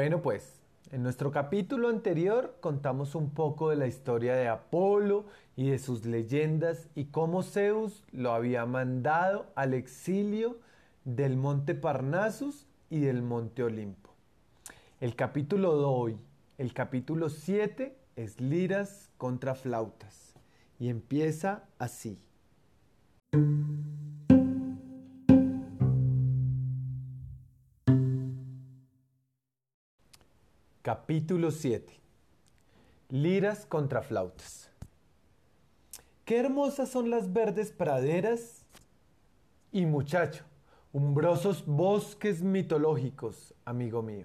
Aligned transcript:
Bueno, 0.00 0.22
pues 0.22 0.62
en 0.92 1.02
nuestro 1.02 1.30
capítulo 1.30 1.90
anterior 1.90 2.56
contamos 2.60 3.14
un 3.14 3.28
poco 3.34 3.68
de 3.68 3.76
la 3.76 3.86
historia 3.86 4.34
de 4.34 4.48
Apolo 4.48 5.26
y 5.56 5.68
de 5.68 5.78
sus 5.78 6.06
leyendas 6.06 6.88
y 6.94 7.08
cómo 7.08 7.42
Zeus 7.42 8.02
lo 8.10 8.32
había 8.32 8.64
mandado 8.64 9.52
al 9.56 9.74
exilio 9.74 10.58
del 11.04 11.36
monte 11.36 11.74
Parnasus 11.74 12.66
y 12.88 13.00
del 13.00 13.20
monte 13.20 13.62
Olimpo. 13.62 14.08
El 15.00 15.16
capítulo 15.16 15.76
de 15.76 15.84
hoy, 15.84 16.18
el 16.56 16.72
capítulo 16.72 17.28
7, 17.28 17.94
es 18.16 18.40
liras 18.40 19.10
contra 19.18 19.54
flautas 19.54 20.32
y 20.78 20.88
empieza 20.88 21.64
así. 21.78 22.18
Capítulo 30.82 31.50
7. 31.50 31.92
Liras 33.10 33.66
contra 33.66 34.00
flautas. 34.00 34.70
Qué 36.24 36.38
hermosas 36.38 36.88
son 36.88 37.10
las 37.10 37.34
verdes 37.34 37.70
praderas 37.70 38.64
y 39.72 39.84
muchacho, 39.84 40.42
umbrosos 40.94 41.66
bosques 41.66 42.42
mitológicos, 42.42 43.52
amigo 43.66 44.00
mío. 44.00 44.24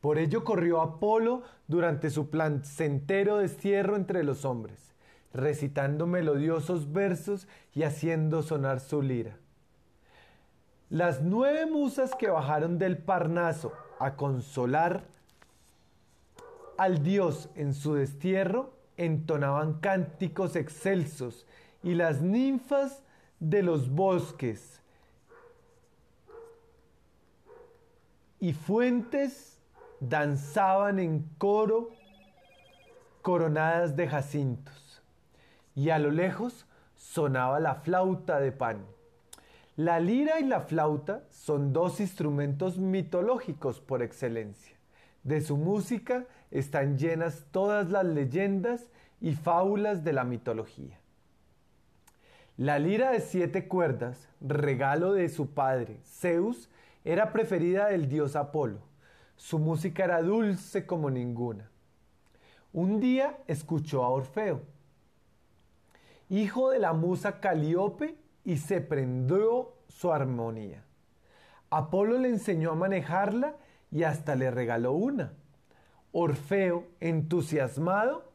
Por 0.00 0.18
ello 0.18 0.44
corrió 0.44 0.80
Apolo 0.80 1.42
durante 1.66 2.10
su 2.10 2.30
placentero 2.30 3.38
destierro 3.38 3.96
entre 3.96 4.22
los 4.22 4.44
hombres, 4.44 4.94
recitando 5.32 6.06
melodiosos 6.06 6.92
versos 6.92 7.48
y 7.74 7.82
haciendo 7.82 8.44
sonar 8.44 8.78
su 8.78 9.02
lira. 9.02 9.36
Las 10.90 11.22
nueve 11.22 11.66
musas 11.66 12.14
que 12.14 12.30
bajaron 12.30 12.78
del 12.78 12.98
Parnaso 12.98 13.72
a 13.98 14.14
consolar 14.14 15.15
al 16.78 17.02
dios 17.02 17.48
en 17.54 17.74
su 17.74 17.94
destierro 17.94 18.74
entonaban 18.96 19.80
cánticos 19.80 20.56
excelsos 20.56 21.46
y 21.82 21.94
las 21.94 22.22
ninfas 22.22 23.02
de 23.40 23.62
los 23.62 23.90
bosques 23.90 24.80
y 28.40 28.52
fuentes 28.52 29.58
danzaban 30.00 30.98
en 30.98 31.28
coro 31.38 31.90
coronadas 33.22 33.96
de 33.96 34.08
jacintos 34.08 35.02
y 35.74 35.90
a 35.90 35.98
lo 35.98 36.10
lejos 36.10 36.66
sonaba 36.94 37.60
la 37.60 37.76
flauta 37.76 38.40
de 38.40 38.52
pan. 38.52 38.86
La 39.76 40.00
lira 40.00 40.40
y 40.40 40.44
la 40.44 40.60
flauta 40.60 41.24
son 41.30 41.72
dos 41.72 42.00
instrumentos 42.00 42.78
mitológicos 42.78 43.80
por 43.80 44.02
excelencia. 44.02 44.74
De 45.22 45.42
su 45.42 45.56
música 45.58 46.24
están 46.50 46.98
llenas 46.98 47.44
todas 47.50 47.90
las 47.90 48.04
leyendas 48.04 48.90
y 49.20 49.34
fábulas 49.34 50.04
de 50.04 50.12
la 50.12 50.24
mitología. 50.24 50.98
La 52.56 52.78
lira 52.78 53.10
de 53.10 53.20
siete 53.20 53.68
cuerdas, 53.68 54.28
regalo 54.40 55.12
de 55.12 55.28
su 55.28 55.50
padre, 55.50 56.00
Zeus, 56.04 56.70
era 57.04 57.32
preferida 57.32 57.88
del 57.88 58.08
dios 58.08 58.34
Apolo. 58.34 58.80
Su 59.36 59.58
música 59.58 60.04
era 60.04 60.22
dulce 60.22 60.86
como 60.86 61.10
ninguna. 61.10 61.70
Un 62.72 63.00
día 63.00 63.38
escuchó 63.46 64.04
a 64.04 64.08
Orfeo, 64.08 64.62
hijo 66.28 66.70
de 66.70 66.78
la 66.78 66.92
musa 66.92 67.40
Calíope, 67.40 68.16
y 68.44 68.58
se 68.58 68.80
prendió 68.80 69.74
su 69.88 70.12
armonía. 70.12 70.84
Apolo 71.68 72.16
le 72.18 72.28
enseñó 72.28 72.70
a 72.70 72.76
manejarla 72.76 73.56
y 73.90 74.04
hasta 74.04 74.36
le 74.36 74.50
regaló 74.50 74.92
una. 74.92 75.32
Orfeo, 76.12 76.84
entusiasmado, 77.00 78.30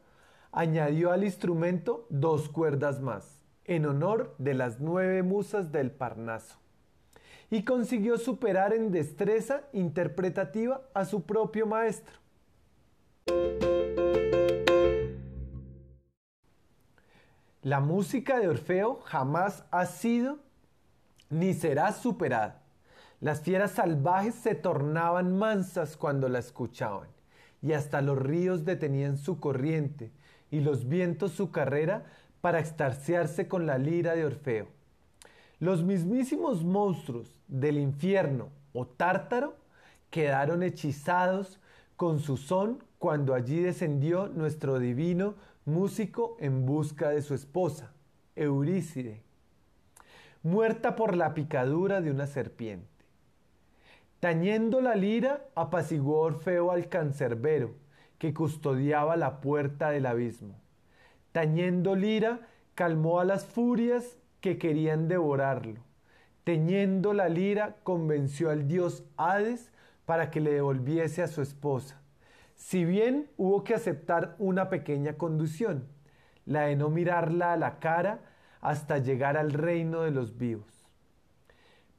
añadió 0.52 1.12
al 1.12 1.24
instrumento 1.24 2.06
dos 2.10 2.48
cuerdas 2.48 3.00
más, 3.00 3.42
en 3.64 3.86
honor 3.86 4.34
de 4.38 4.54
las 4.54 4.80
nueve 4.80 5.22
musas 5.22 5.72
del 5.72 5.90
Parnaso, 5.90 6.58
y 7.50 7.64
consiguió 7.64 8.18
superar 8.18 8.72
en 8.72 8.92
destreza 8.92 9.62
interpretativa 9.72 10.82
a 10.94 11.04
su 11.04 11.22
propio 11.22 11.66
maestro. 11.66 12.14
La 17.62 17.78
música 17.78 18.40
de 18.40 18.48
Orfeo 18.48 19.00
jamás 19.04 19.64
ha 19.70 19.86
sido 19.86 20.38
ni 21.30 21.54
será 21.54 21.92
superada. 21.92 22.62
Las 23.20 23.40
fieras 23.40 23.70
salvajes 23.70 24.34
se 24.34 24.56
tornaban 24.56 25.38
mansas 25.38 25.96
cuando 25.96 26.28
la 26.28 26.40
escuchaban, 26.40 27.08
y 27.62 27.72
hasta 27.72 28.02
los 28.02 28.18
ríos 28.18 28.64
detenían 28.64 29.16
su 29.16 29.38
corriente 29.38 30.10
y 30.50 30.60
los 30.60 30.88
vientos 30.88 31.32
su 31.32 31.50
carrera 31.50 32.04
para 32.40 32.58
extasiarse 32.58 33.48
con 33.48 33.66
la 33.66 33.78
lira 33.78 34.14
de 34.14 34.24
Orfeo. 34.24 34.66
Los 35.60 35.84
mismísimos 35.84 36.64
monstruos 36.64 37.40
del 37.46 37.78
infierno 37.78 38.48
o 38.72 38.86
tártaro 38.86 39.56
quedaron 40.10 40.62
hechizados 40.62 41.60
con 41.96 42.18
su 42.18 42.36
son 42.36 42.82
cuando 42.98 43.34
allí 43.34 43.60
descendió 43.60 44.28
nuestro 44.28 44.78
divino 44.78 45.34
músico 45.64 46.36
en 46.40 46.66
busca 46.66 47.10
de 47.10 47.22
su 47.22 47.34
esposa, 47.34 47.92
Eurícide, 48.34 49.22
muerta 50.42 50.96
por 50.96 51.16
la 51.16 51.34
picadura 51.34 52.00
de 52.00 52.10
una 52.10 52.26
serpiente. 52.26 52.91
Tañendo 54.22 54.80
la 54.80 54.94
lira, 54.94 55.48
apaciguó 55.56 56.20
Orfeo 56.20 56.70
al 56.70 56.88
cancerbero, 56.88 57.74
que 58.18 58.32
custodiaba 58.32 59.16
la 59.16 59.40
puerta 59.40 59.90
del 59.90 60.06
abismo. 60.06 60.54
Tañendo 61.32 61.96
lira, 61.96 62.46
calmó 62.76 63.18
a 63.18 63.24
las 63.24 63.44
furias 63.44 64.16
que 64.40 64.58
querían 64.58 65.08
devorarlo. 65.08 65.80
Teñendo 66.44 67.14
la 67.14 67.28
lira, 67.28 67.78
convenció 67.82 68.50
al 68.50 68.68
dios 68.68 69.02
Hades 69.16 69.72
para 70.06 70.30
que 70.30 70.40
le 70.40 70.52
devolviese 70.52 71.24
a 71.24 71.26
su 71.26 71.42
esposa. 71.42 72.00
Si 72.54 72.84
bien 72.84 73.28
hubo 73.36 73.64
que 73.64 73.74
aceptar 73.74 74.36
una 74.38 74.68
pequeña 74.68 75.14
condición, 75.14 75.88
la 76.46 76.66
de 76.66 76.76
no 76.76 76.90
mirarla 76.90 77.54
a 77.54 77.56
la 77.56 77.80
cara 77.80 78.20
hasta 78.60 78.98
llegar 78.98 79.36
al 79.36 79.52
reino 79.52 80.02
de 80.02 80.12
los 80.12 80.38
vivos. 80.38 80.71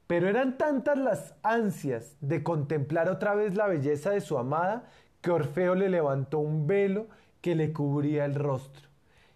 Pero 0.06 0.28
eran 0.28 0.58
tantas 0.58 0.98
las 0.98 1.34
ansias 1.42 2.16
de 2.20 2.42
contemplar 2.42 3.08
otra 3.08 3.34
vez 3.34 3.54
la 3.54 3.66
belleza 3.66 4.10
de 4.10 4.20
su 4.20 4.38
amada 4.38 4.88
que 5.20 5.30
Orfeo 5.30 5.74
le 5.74 5.88
levantó 5.88 6.38
un 6.38 6.66
velo 6.66 7.06
que 7.40 7.54
le 7.54 7.72
cubría 7.72 8.24
el 8.24 8.34
rostro. 8.34 8.88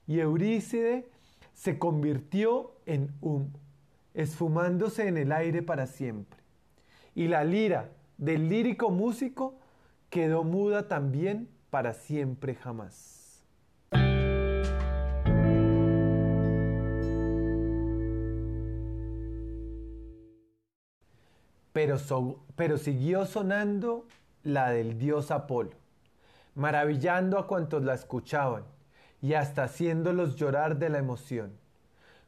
Y 0.06 0.20
Eurícide 0.20 1.08
se 1.54 1.78
convirtió 1.78 2.72
en 2.86 3.12
humo, 3.20 3.50
esfumándose 4.14 5.08
en 5.08 5.16
el 5.16 5.32
aire 5.32 5.62
para 5.62 5.86
siempre. 5.86 6.38
Y 7.14 7.28
la 7.28 7.44
lira 7.44 7.90
del 8.18 8.48
lírico 8.48 8.90
músico 8.90 9.54
quedó 10.10 10.44
muda 10.44 10.88
también 10.88 11.48
para 11.70 11.94
siempre 11.94 12.54
jamás. 12.54 13.17
Pero, 22.56 22.76
siguió 22.76 23.24
sonando 23.24 24.06
la 24.42 24.70
del 24.70 24.98
dios 24.98 25.30
Apolo, 25.30 25.70
maravillando 26.56 27.38
a 27.38 27.46
cuantos 27.46 27.84
la 27.84 27.94
escuchaban 27.94 28.64
y 29.22 29.34
hasta 29.34 29.64
haciéndolos 29.64 30.34
llorar 30.34 30.78
de 30.78 30.88
la 30.88 30.98
emoción, 30.98 31.52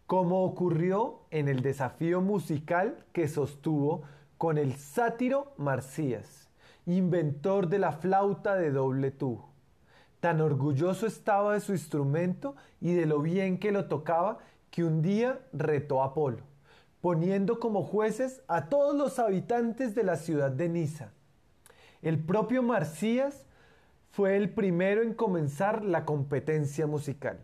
como 0.06 0.44
ocurrió 0.44 1.22
en 1.30 1.48
el 1.48 1.62
desafío 1.62 2.20
musical 2.20 3.04
que 3.12 3.26
sostuvo 3.26 4.02
con 4.38 4.56
el 4.56 4.76
sátiro 4.76 5.52
Marcías, 5.56 6.48
inventor 6.86 7.68
de 7.68 7.80
la 7.80 7.90
flauta 7.92 8.54
de 8.54 8.70
doble 8.70 9.10
tubo. 9.10 9.50
Tan 10.20 10.40
orgulloso 10.40 11.06
estaba 11.06 11.54
de 11.54 11.60
su 11.60 11.72
instrumento 11.72 12.54
y 12.80 12.94
de 12.94 13.06
lo 13.06 13.20
bien 13.20 13.58
que 13.58 13.72
lo 13.72 13.86
tocaba 13.86 14.38
que 14.70 14.84
un 14.84 15.02
día 15.02 15.40
retó 15.52 16.02
a 16.02 16.06
Apolo 16.06 16.49
poniendo 17.00 17.58
como 17.58 17.82
jueces 17.82 18.42
a 18.48 18.68
todos 18.68 18.94
los 18.94 19.18
habitantes 19.18 19.94
de 19.94 20.04
la 20.04 20.16
ciudad 20.16 20.50
de 20.50 20.68
Niza. 20.68 21.12
El 22.02 22.18
propio 22.18 22.62
Marcías 22.62 23.46
fue 24.10 24.36
el 24.36 24.50
primero 24.50 25.02
en 25.02 25.14
comenzar 25.14 25.84
la 25.84 26.04
competencia 26.04 26.86
musical. 26.86 27.38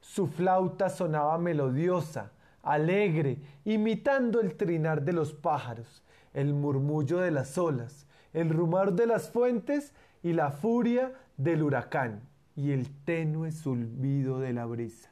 Su 0.00 0.26
flauta 0.26 0.90
sonaba 0.90 1.38
melodiosa, 1.38 2.32
alegre, 2.62 3.38
imitando 3.64 4.40
el 4.40 4.56
trinar 4.56 5.02
de 5.02 5.12
los 5.12 5.32
pájaros, 5.32 6.02
el 6.34 6.54
murmullo 6.54 7.18
de 7.18 7.30
las 7.30 7.56
olas, 7.56 8.06
el 8.32 8.50
rumor 8.50 8.92
de 8.92 9.06
las 9.06 9.30
fuentes 9.30 9.94
y 10.22 10.32
la 10.32 10.50
furia 10.50 11.12
del 11.36 11.62
huracán 11.62 12.22
y 12.56 12.72
el 12.72 12.90
tenue 13.04 13.52
sulbido 13.52 14.40
de 14.40 14.52
la 14.52 14.66
brisa. 14.66 15.10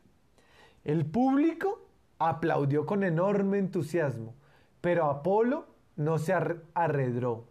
El 0.84 1.06
público 1.06 1.85
aplaudió 2.18 2.86
con 2.86 3.04
enorme 3.04 3.58
entusiasmo, 3.58 4.34
pero 4.80 5.06
Apolo 5.06 5.66
no 5.96 6.18
se 6.18 6.34
arredró. 6.74 7.44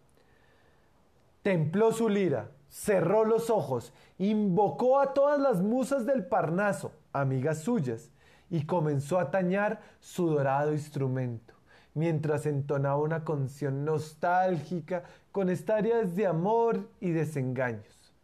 Templó 1.42 1.92
su 1.92 2.08
lira, 2.08 2.50
cerró 2.68 3.24
los 3.24 3.50
ojos, 3.50 3.92
invocó 4.18 5.00
a 5.00 5.14
todas 5.14 5.40
las 5.40 5.62
musas 5.62 6.06
del 6.06 6.26
Parnaso, 6.26 6.92
amigas 7.12 7.60
suyas, 7.60 8.10
y 8.50 8.64
comenzó 8.64 9.18
a 9.18 9.30
tañar 9.30 9.80
su 10.00 10.28
dorado 10.28 10.72
instrumento, 10.72 11.54
mientras 11.94 12.46
entonaba 12.46 12.98
una 12.98 13.24
canción 13.24 13.84
nostálgica 13.84 15.04
con 15.32 15.50
estarias 15.50 16.14
de 16.14 16.26
amor 16.26 16.88
y 17.00 17.10
desengaños. 17.10 18.14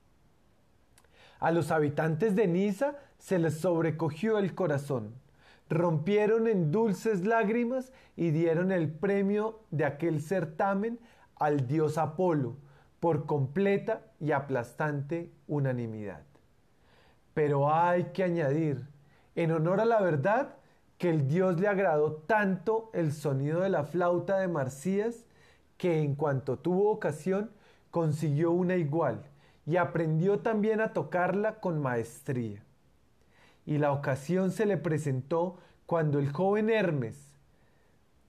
A 1.40 1.50
los 1.50 1.72
habitantes 1.72 2.36
de 2.36 2.46
Niza 2.46 2.94
se 3.18 3.38
les 3.38 3.58
sobrecogió 3.58 4.38
el 4.38 4.54
corazón, 4.54 5.12
rompieron 5.72 6.48
en 6.48 6.70
dulces 6.70 7.24
lágrimas 7.24 7.92
y 8.16 8.30
dieron 8.30 8.72
el 8.72 8.90
premio 8.90 9.60
de 9.70 9.84
aquel 9.84 10.20
certamen 10.20 10.98
al 11.36 11.66
dios 11.66 11.98
Apolo, 11.98 12.56
por 13.00 13.26
completa 13.26 14.02
y 14.20 14.32
aplastante 14.32 15.32
unanimidad. 15.48 16.22
Pero 17.34 17.74
hay 17.74 18.04
que 18.12 18.22
añadir, 18.22 18.86
en 19.34 19.50
honor 19.50 19.80
a 19.80 19.84
la 19.84 20.00
verdad, 20.00 20.56
que 20.98 21.10
el 21.10 21.26
Dios 21.26 21.58
le 21.58 21.66
agradó 21.66 22.12
tanto 22.12 22.90
el 22.94 23.12
sonido 23.12 23.62
de 23.62 23.70
la 23.70 23.82
flauta 23.82 24.38
de 24.38 24.46
Marcías 24.46 25.24
que 25.76 26.00
en 26.00 26.14
cuanto 26.14 26.60
tuvo 26.60 26.92
ocasión 26.92 27.50
consiguió 27.90 28.52
una 28.52 28.76
igual 28.76 29.24
y 29.66 29.78
aprendió 29.78 30.38
también 30.38 30.80
a 30.80 30.92
tocarla 30.92 31.58
con 31.58 31.82
maestría. 31.82 32.62
Y 33.64 33.78
la 33.78 33.92
ocasión 33.92 34.50
se 34.50 34.66
le 34.66 34.76
presentó 34.76 35.58
cuando 35.86 36.18
el 36.18 36.32
joven 36.32 36.70
Hermes, 36.70 37.32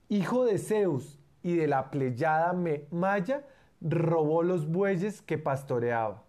hijo 0.08 0.44
de 0.44 0.58
Zeus 0.58 1.18
y 1.42 1.56
de 1.56 1.66
la 1.66 1.90
pleyada 1.90 2.54
Maya, 2.90 3.44
robó 3.80 4.42
los 4.42 4.66
bueyes 4.66 5.22
que 5.22 5.38
pastoreaba. 5.38 6.22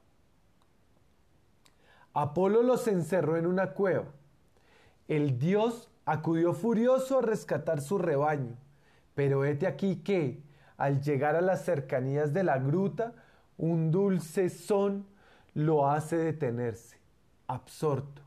Apolo 2.14 2.64
los 2.64 2.88
encerró 2.88 3.38
en 3.38 3.46
una 3.46 3.72
cueva. 3.74 4.06
El 5.08 5.38
dios 5.38 5.90
acudió 6.06 6.54
furioso 6.54 7.20
a 7.20 7.22
rescatar 7.22 7.82
su 7.82 7.98
rebaño, 7.98 8.56
pero 9.16 9.46
hete 9.46 9.68
aquí 9.68 9.98
que, 9.98 10.42
al 10.78 11.02
llegar 11.02 11.36
a 11.36 11.42
las 11.42 11.64
cercanías 11.66 12.34
de 12.34 12.44
la 12.44 12.58
gruta, 12.58 13.14
un 13.58 13.92
dulce 13.92 14.50
son 14.50 15.06
lo 15.54 15.90
hace 15.90 16.18
detenerse, 16.18 16.98
absorto. 17.48 18.25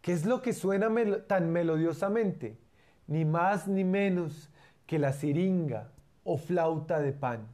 ¿Qué 0.00 0.12
es 0.12 0.24
lo 0.24 0.42
que 0.42 0.52
suena 0.52 0.88
tan 1.26 1.50
melodiosamente? 1.52 2.58
Ni 3.06 3.24
más 3.24 3.68
ni 3.68 3.84
menos 3.84 4.50
que 4.86 4.98
la 4.98 5.12
siringa 5.12 5.90
o 6.24 6.38
flauta 6.38 7.00
de 7.00 7.12
pan 7.12 7.46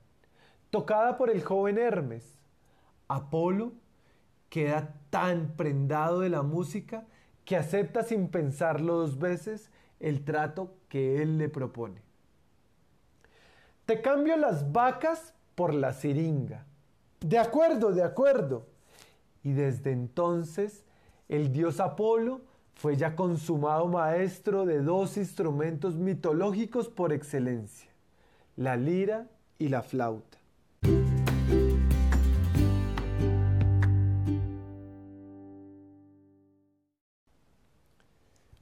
tocada 0.77 1.17
por 1.17 1.31
el 1.31 1.43
joven 1.43 1.79
Hermes. 1.79 2.39
Apolo 3.09 3.73
queda 4.51 4.95
tan 5.09 5.57
prendado 5.57 6.21
de 6.21 6.29
la 6.29 6.43
música 6.43 7.07
que 7.47 7.57
acepta 7.57 8.03
sin 8.03 8.29
pensarlo 8.29 8.99
dos 8.99 9.19
veces 9.19 9.71
el 10.01 10.23
trato 10.25 10.75
que 10.91 11.23
él 11.23 11.39
le 11.39 11.49
propone. 11.49 12.03
Te 13.87 14.03
cambio 14.03 14.37
las 14.37 14.73
vacas 14.73 15.33
por 15.55 15.73
la 15.73 15.95
siringa. 15.95 16.67
De 17.21 17.39
acuerdo, 17.39 17.93
de 17.93 18.03
acuerdo. 18.03 18.67
Y 19.43 19.53
desde 19.53 19.93
entonces 19.93 20.85
el 21.29 21.53
dios 21.53 21.81
Apolo 21.81 22.43
fue 22.75 22.97
ya 22.97 23.17
consumado 23.17 23.89
maestro 23.89 24.67
de 24.67 24.83
dos 24.83 25.17
instrumentos 25.17 25.97
mitológicos 25.97 26.89
por 26.89 27.13
excelencia, 27.13 27.91
la 28.57 28.77
lira 28.77 29.27
y 29.59 29.69
la 29.69 29.83
flauta. 29.83 30.39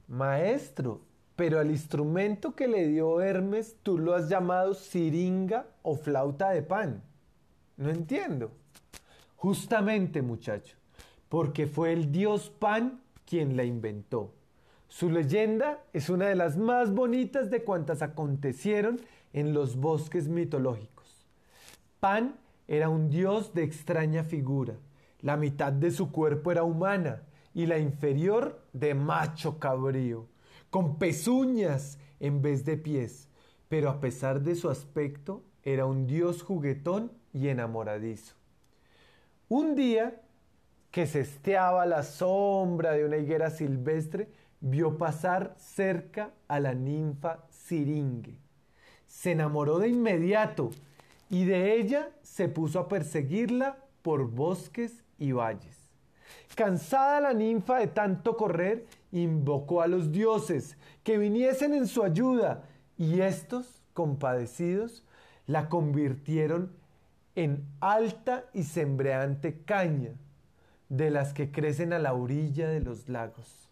Maestro, 0.07 1.01
pero 1.35 1.59
al 1.59 1.69
instrumento 1.69 2.55
que 2.55 2.69
le 2.69 2.87
dio 2.87 3.19
Hermes 3.19 3.75
tú 3.83 3.97
lo 3.97 4.15
has 4.15 4.29
llamado 4.29 4.73
siringa 4.73 5.67
o 5.81 5.95
flauta 5.95 6.51
de 6.51 6.61
pan. 6.61 7.03
No 7.75 7.89
entiendo. 7.89 8.51
Justamente, 9.35 10.21
muchacho, 10.21 10.77
porque 11.29 11.67
fue 11.67 11.93
el 11.93 12.11
dios 12.11 12.49
Pan 12.49 13.01
quien 13.25 13.57
la 13.57 13.63
inventó. 13.63 14.33
Su 14.87 15.09
leyenda 15.09 15.83
es 15.93 16.09
una 16.09 16.27
de 16.27 16.35
las 16.35 16.57
más 16.57 16.93
bonitas 16.93 17.49
de 17.49 17.63
cuantas 17.63 18.01
acontecieron 18.01 19.01
en 19.33 19.53
los 19.53 19.75
bosques 19.77 20.27
mitológicos. 20.27 21.25
Pan 21.99 22.35
era 22.67 22.89
un 22.89 23.09
dios 23.09 23.53
de 23.53 23.63
extraña 23.63 24.23
figura. 24.23 24.75
La 25.21 25.37
mitad 25.37 25.73
de 25.73 25.91
su 25.91 26.11
cuerpo 26.11 26.51
era 26.51 26.63
humana 26.63 27.23
y 27.53 27.65
la 27.65 27.79
inferior 27.79 28.61
de 28.73 28.93
macho 28.93 29.59
cabrío, 29.59 30.27
con 30.69 30.97
pezuñas 30.97 31.97
en 32.19 32.41
vez 32.41 32.65
de 32.65 32.77
pies, 32.77 33.27
pero 33.69 33.89
a 33.89 33.99
pesar 33.99 34.41
de 34.41 34.55
su 34.55 34.69
aspecto 34.69 35.43
era 35.63 35.85
un 35.85 36.05
dios 36.05 36.43
juguetón 36.43 37.11
y 37.33 37.47
enamoradizo. 37.47 38.35
Un 39.49 39.75
día 39.75 40.21
que 40.95 41.07
cesteaba 41.07 41.85
la 41.85 42.03
sombra 42.03 42.93
de 42.93 43.03
una 43.03 43.17
higuera 43.17 43.49
silvestre, 43.49 44.29
vio 44.61 44.97
pasar 44.97 45.53
cerca 45.57 46.31
a 46.47 46.61
la 46.61 46.73
ninfa 46.73 47.43
Siringue. 47.49 48.37
Se 49.05 49.33
enamoró 49.33 49.77
de 49.79 49.89
inmediato 49.89 50.69
y 51.29 51.43
de 51.43 51.73
ella 51.75 52.11
se 52.21 52.47
puso 52.47 52.79
a 52.79 52.87
perseguirla 52.87 53.75
por 54.03 54.31
bosques 54.31 55.03
y 55.19 55.33
valles. 55.33 55.77
Cansada 56.55 57.19
la 57.19 57.33
ninfa 57.33 57.79
de 57.79 57.87
tanto 57.87 58.37
correr, 58.37 58.85
invocó 59.11 59.81
a 59.81 59.87
los 59.87 60.13
dioses 60.13 60.77
que 61.03 61.17
viniesen 61.17 61.73
en 61.73 61.87
su 61.87 62.03
ayuda 62.03 62.63
y 62.97 63.19
estos, 63.19 63.81
compadecidos, 63.91 65.03
la 65.45 65.67
convirtieron 65.67 66.71
en 67.35 67.65
alta 67.81 68.45
y 68.53 68.63
sembreante 68.63 69.61
caña, 69.65 70.13
de 70.89 71.09
las 71.09 71.33
que 71.33 71.51
crecen 71.51 71.93
a 71.93 71.99
la 71.99 72.13
orilla 72.13 72.67
de 72.67 72.79
los 72.79 73.09
lagos. 73.09 73.69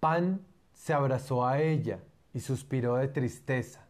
Pan 0.00 0.40
se 0.72 0.92
abrazó 0.92 1.46
a 1.46 1.60
ella 1.60 2.00
y 2.32 2.40
suspiró 2.40 2.96
de 2.96 3.08
tristeza. 3.08 3.86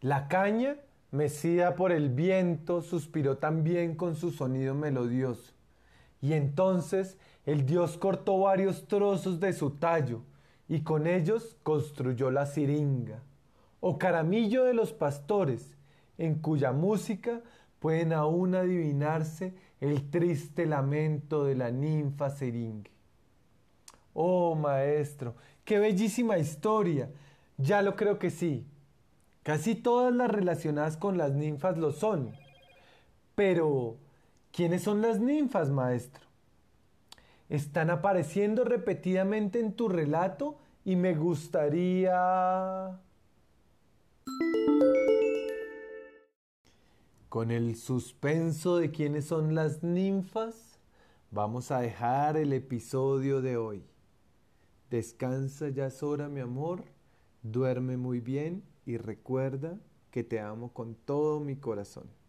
La 0.00 0.28
caña, 0.28 0.76
mecida 1.10 1.74
por 1.76 1.92
el 1.92 2.10
viento, 2.10 2.82
suspiró 2.82 3.38
también 3.38 3.96
con 3.96 4.16
su 4.16 4.30
sonido 4.30 4.74
melodioso. 4.74 5.52
Y 6.20 6.34
entonces 6.34 7.16
el 7.46 7.64
dios 7.64 7.96
cortó 7.96 8.38
varios 8.38 8.86
trozos 8.86 9.40
de 9.40 9.52
su 9.52 9.70
tallo 9.70 10.22
y 10.70 10.82
con 10.82 11.08
ellos 11.08 11.56
construyó 11.64 12.30
la 12.30 12.46
siringa, 12.46 13.24
o 13.80 13.98
caramillo 13.98 14.62
de 14.62 14.72
los 14.72 14.92
pastores, 14.92 15.76
en 16.16 16.36
cuya 16.36 16.70
música 16.70 17.40
pueden 17.80 18.12
aún 18.12 18.54
adivinarse 18.54 19.52
el 19.80 20.08
triste 20.10 20.66
lamento 20.66 21.44
de 21.44 21.56
la 21.56 21.72
ninfa 21.72 22.30
siringue. 22.30 22.92
Oh 24.14 24.54
maestro, 24.54 25.34
qué 25.64 25.80
bellísima 25.80 26.38
historia. 26.38 27.10
Ya 27.56 27.82
lo 27.82 27.96
creo 27.96 28.20
que 28.20 28.30
sí. 28.30 28.64
Casi 29.42 29.74
todas 29.74 30.14
las 30.14 30.30
relacionadas 30.30 30.96
con 30.96 31.18
las 31.18 31.32
ninfas 31.32 31.78
lo 31.78 31.90
son. 31.90 32.32
Pero, 33.34 33.96
¿quiénes 34.52 34.82
son 34.84 35.02
las 35.02 35.18
ninfas, 35.18 35.68
maestro? 35.68 36.29
Están 37.50 37.90
apareciendo 37.90 38.62
repetidamente 38.64 39.58
en 39.58 39.72
tu 39.72 39.88
relato 39.88 40.56
y 40.84 40.94
me 40.94 41.14
gustaría... 41.14 43.00
Con 47.28 47.50
el 47.50 47.74
suspenso 47.76 48.76
de 48.76 48.92
quiénes 48.92 49.26
son 49.26 49.54
las 49.56 49.82
ninfas, 49.82 50.78
vamos 51.32 51.72
a 51.72 51.80
dejar 51.80 52.36
el 52.36 52.52
episodio 52.52 53.40
de 53.40 53.56
hoy. 53.56 53.84
Descansa, 54.88 55.68
ya 55.68 55.86
es 55.86 56.02
hora, 56.04 56.28
mi 56.28 56.40
amor. 56.40 56.84
Duerme 57.42 57.96
muy 57.96 58.20
bien 58.20 58.62
y 58.86 58.96
recuerda 58.96 59.76
que 60.12 60.22
te 60.22 60.38
amo 60.38 60.72
con 60.72 60.94
todo 60.94 61.40
mi 61.40 61.56
corazón. 61.56 62.19